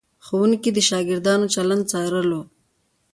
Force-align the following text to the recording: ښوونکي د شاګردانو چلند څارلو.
ښوونکي 0.25 0.69
د 0.73 0.77
شاګردانو 0.89 1.45
چلند 1.53 1.83
څارلو. 1.91 2.41